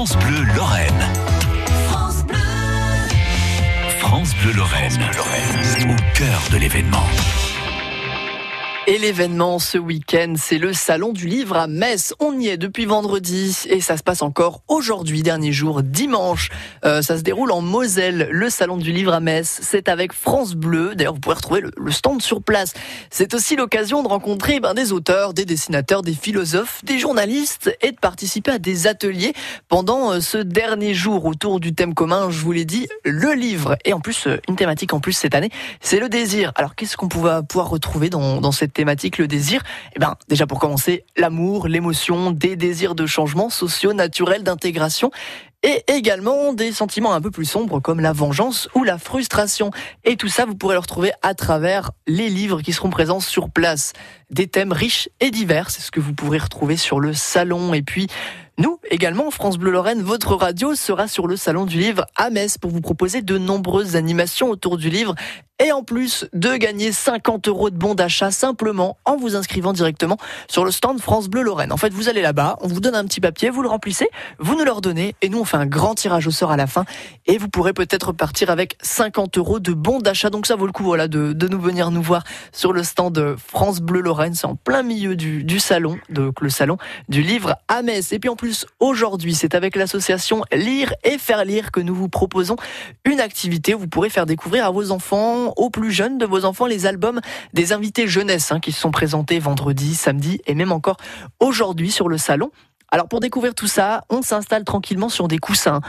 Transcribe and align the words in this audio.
France 0.00 0.16
Bleu 0.16 0.44
Lorraine. 0.56 1.12
France 1.90 2.24
Bleu. 2.24 2.38
France 3.98 4.34
Bleu 4.36 4.52
Lorraine. 4.52 4.98
Au 5.90 6.14
cœur 6.14 6.40
de 6.50 6.56
l'événement. 6.56 7.04
Et 8.90 8.98
l'événement 8.98 9.60
ce 9.60 9.78
week-end, 9.78 10.34
c'est 10.36 10.58
le 10.58 10.72
Salon 10.72 11.12
du 11.12 11.28
Livre 11.28 11.56
à 11.56 11.68
Metz. 11.68 12.12
On 12.18 12.36
y 12.40 12.48
est 12.48 12.56
depuis 12.56 12.86
vendredi 12.86 13.56
et 13.68 13.80
ça 13.80 13.96
se 13.96 14.02
passe 14.02 14.20
encore 14.20 14.62
aujourd'hui, 14.66 15.22
dernier 15.22 15.52
jour, 15.52 15.84
dimanche. 15.84 16.48
Euh, 16.84 17.00
ça 17.00 17.16
se 17.16 17.22
déroule 17.22 17.52
en 17.52 17.60
Moselle, 17.60 18.28
le 18.32 18.50
Salon 18.50 18.78
du 18.78 18.90
Livre 18.90 19.12
à 19.12 19.20
Metz. 19.20 19.60
C'est 19.62 19.88
avec 19.88 20.12
France 20.12 20.54
Bleu. 20.56 20.96
D'ailleurs, 20.96 21.14
vous 21.14 21.20
pouvez 21.20 21.36
retrouver 21.36 21.60
le, 21.60 21.90
stand 21.92 22.20
sur 22.20 22.42
place. 22.42 22.72
C'est 23.10 23.32
aussi 23.32 23.54
l'occasion 23.54 24.02
de 24.02 24.08
rencontrer 24.08 24.58
ben, 24.58 24.74
des 24.74 24.90
auteurs, 24.90 25.34
des 25.34 25.44
dessinateurs, 25.44 26.02
des 26.02 26.14
philosophes, 26.14 26.84
des 26.84 26.98
journalistes 26.98 27.72
et 27.82 27.92
de 27.92 27.96
participer 27.96 28.50
à 28.50 28.58
des 28.58 28.88
ateliers 28.88 29.34
pendant 29.68 30.14
euh, 30.14 30.20
ce 30.20 30.38
dernier 30.38 30.94
jour 30.94 31.26
autour 31.26 31.60
du 31.60 31.76
thème 31.76 31.94
commun, 31.94 32.28
je 32.30 32.40
vous 32.40 32.50
l'ai 32.50 32.64
dit, 32.64 32.88
le 33.04 33.34
livre. 33.34 33.76
Et 33.84 33.92
en 33.92 34.00
plus, 34.00 34.26
euh, 34.26 34.40
une 34.48 34.56
thématique 34.56 34.92
en 34.94 34.98
plus 34.98 35.12
cette 35.12 35.36
année, 35.36 35.50
c'est 35.80 36.00
le 36.00 36.08
désir. 36.08 36.50
Alors, 36.56 36.74
qu'est-ce 36.74 36.96
qu'on 36.96 37.06
va 37.06 37.44
pouvoir 37.44 37.70
retrouver 37.70 38.10
dans, 38.10 38.40
dans 38.40 38.50
cette 38.50 38.79
thématique, 38.80 39.18
le 39.18 39.28
désir 39.28 39.62
Eh 39.94 39.98
ben, 39.98 40.16
déjà 40.28 40.46
pour 40.46 40.58
commencer, 40.58 41.04
l'amour, 41.14 41.68
l'émotion, 41.68 42.30
des 42.30 42.56
désirs 42.56 42.94
de 42.94 43.04
changement 43.04 43.50
sociaux, 43.50 43.92
naturels, 43.92 44.42
d'intégration 44.42 45.10
et 45.62 45.84
également 45.86 46.54
des 46.54 46.72
sentiments 46.72 47.12
un 47.12 47.20
peu 47.20 47.30
plus 47.30 47.44
sombres 47.44 47.78
comme 47.80 48.00
la 48.00 48.14
vengeance 48.14 48.70
ou 48.74 48.82
la 48.82 48.96
frustration. 48.96 49.70
Et 50.04 50.16
tout 50.16 50.28
ça, 50.28 50.46
vous 50.46 50.54
pourrez 50.54 50.76
le 50.76 50.80
retrouver 50.80 51.12
à 51.20 51.34
travers 51.34 51.90
les 52.06 52.30
livres 52.30 52.62
qui 52.62 52.72
seront 52.72 52.88
présents 52.88 53.20
sur 53.20 53.50
place. 53.50 53.92
Des 54.30 54.46
thèmes 54.46 54.72
riches 54.72 55.10
et 55.20 55.30
divers, 55.30 55.68
c'est 55.68 55.82
ce 55.82 55.90
que 55.90 56.00
vous 56.00 56.14
pourrez 56.14 56.38
retrouver 56.38 56.78
sur 56.78 57.00
le 57.00 57.12
salon. 57.12 57.74
Et 57.74 57.82
puis, 57.82 58.06
nous, 58.60 58.78
également, 58.90 59.30
France 59.30 59.56
Bleu 59.56 59.70
Lorraine, 59.70 60.02
votre 60.02 60.34
radio 60.34 60.74
sera 60.74 61.08
sur 61.08 61.26
le 61.26 61.36
Salon 61.36 61.64
du 61.64 61.78
Livre 61.78 62.04
à 62.16 62.28
Metz 62.28 62.58
pour 62.58 62.70
vous 62.70 62.82
proposer 62.82 63.22
de 63.22 63.38
nombreuses 63.38 63.96
animations 63.96 64.50
autour 64.50 64.76
du 64.76 64.90
livre 64.90 65.14
et 65.60 65.72
en 65.72 65.82
plus 65.84 66.26
de 66.32 66.56
gagner 66.56 66.90
50 66.90 67.46
euros 67.46 67.70
de 67.70 67.76
bons 67.76 67.94
d'achat 67.94 68.30
simplement 68.30 68.96
en 69.04 69.16
vous 69.16 69.36
inscrivant 69.36 69.74
directement 69.74 70.16
sur 70.48 70.64
le 70.64 70.70
stand 70.70 71.00
France 71.00 71.28
Bleu 71.28 71.42
Lorraine. 71.42 71.70
En 71.70 71.76
fait, 71.76 71.92
vous 71.92 72.08
allez 72.08 72.22
là-bas, 72.22 72.56
on 72.62 72.66
vous 72.66 72.80
donne 72.80 72.94
un 72.94 73.04
petit 73.04 73.20
papier, 73.20 73.50
vous 73.50 73.60
le 73.60 73.68
remplissez, 73.68 74.08
vous 74.38 74.56
nous 74.56 74.64
le 74.64 74.72
redonnez 74.72 75.14
et 75.20 75.28
nous 75.28 75.38
on 75.38 75.44
fait 75.44 75.58
un 75.58 75.66
grand 75.66 75.94
tirage 75.94 76.26
au 76.26 76.30
sort 76.30 76.50
à 76.50 76.56
la 76.56 76.66
fin 76.66 76.86
et 77.26 77.36
vous 77.36 77.48
pourrez 77.48 77.74
peut-être 77.74 78.12
partir 78.12 78.48
avec 78.50 78.76
50 78.80 79.36
euros 79.36 79.60
de 79.60 79.74
bons 79.74 79.98
d'achat. 79.98 80.30
Donc 80.30 80.46
ça 80.46 80.56
vaut 80.56 80.66
le 80.66 80.72
coup 80.72 80.82
voilà, 80.82 81.08
de, 81.08 81.34
de 81.34 81.48
nous 81.48 81.60
venir 81.60 81.90
nous 81.90 82.02
voir 82.02 82.24
sur 82.52 82.72
le 82.72 82.82
stand 82.82 83.36
France 83.36 83.80
Bleu 83.80 84.00
Lorraine. 84.00 84.34
C'est 84.34 84.46
en 84.46 84.56
plein 84.56 84.82
milieu 84.82 85.14
du, 85.14 85.44
du 85.44 85.60
salon, 85.60 85.98
donc 86.08 86.40
le 86.40 86.48
salon 86.48 86.78
du 87.10 87.20
livre 87.20 87.56
à 87.68 87.82
Metz. 87.82 88.12
Et 88.12 88.18
puis 88.18 88.30
en 88.30 88.36
plus, 88.36 88.64
aujourd'hui, 88.78 89.34
c'est 89.34 89.54
avec 89.54 89.76
l'association 89.76 90.42
Lire 90.52 90.94
et 91.04 91.18
Faire 91.18 91.44
Lire 91.44 91.70
que 91.70 91.80
nous 91.80 91.94
vous 91.94 92.08
proposons 92.08 92.56
une 93.04 93.20
activité 93.20 93.74
où 93.74 93.80
vous 93.80 93.88
pourrez 93.88 94.08
faire 94.08 94.24
découvrir 94.24 94.64
à 94.64 94.70
vos 94.70 94.90
enfants 94.90 95.49
aux 95.56 95.70
plus 95.70 95.92
jeunes 95.92 96.18
de 96.18 96.26
vos 96.26 96.44
enfants 96.44 96.66
les 96.66 96.86
albums 96.86 97.20
des 97.52 97.72
invités 97.72 98.06
jeunesse 98.06 98.52
hein, 98.52 98.60
qui 98.60 98.72
se 98.72 98.80
sont 98.80 98.90
présentés 98.90 99.38
vendredi, 99.38 99.94
samedi 99.94 100.40
et 100.46 100.54
même 100.54 100.72
encore 100.72 100.96
aujourd'hui 101.38 101.90
sur 101.90 102.08
le 102.08 102.18
salon. 102.18 102.50
Alors 102.90 103.08
pour 103.08 103.20
découvrir 103.20 103.54
tout 103.54 103.68
ça, 103.68 104.04
on 104.10 104.22
s'installe 104.22 104.64
tranquillement 104.64 105.08
sur 105.08 105.28
des 105.28 105.38
coussins. 105.38 105.80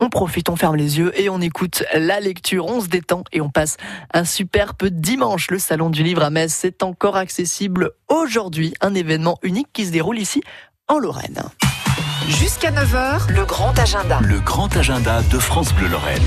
On 0.00 0.10
profite, 0.10 0.48
on 0.48 0.54
ferme 0.54 0.76
les 0.76 0.98
yeux 0.98 1.12
et 1.20 1.28
on 1.28 1.40
écoute 1.40 1.82
la 1.92 2.20
lecture, 2.20 2.66
on 2.66 2.80
se 2.80 2.86
détend 2.86 3.24
et 3.32 3.40
on 3.40 3.50
passe 3.50 3.76
un 4.14 4.24
superbe 4.24 4.84
dimanche. 4.84 5.50
Le 5.50 5.58
Salon 5.58 5.90
du 5.90 6.04
Livre 6.04 6.22
à 6.22 6.30
Metz, 6.30 6.52
c'est 6.52 6.84
encore 6.84 7.16
accessible 7.16 7.90
aujourd'hui, 8.08 8.74
un 8.80 8.94
événement 8.94 9.38
unique 9.42 9.68
qui 9.72 9.86
se 9.86 9.90
déroule 9.90 10.18
ici 10.18 10.40
en 10.86 10.98
Lorraine. 10.98 11.42
Jusqu'à 12.28 12.70
9h, 12.70 13.32
le 13.32 13.44
grand 13.44 13.76
agenda. 13.78 14.20
Le 14.22 14.38
grand 14.38 14.76
agenda 14.76 15.22
de 15.22 15.38
France 15.38 15.72
Bleu 15.74 15.88
Lorraine. 15.88 16.22